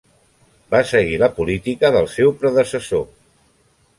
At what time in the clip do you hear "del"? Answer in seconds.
1.97-2.09